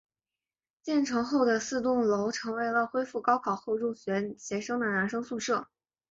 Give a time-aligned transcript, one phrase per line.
[0.81, 5.67] 建成后的四栋楼成为了恢复高考后入学学生的男生宿舍。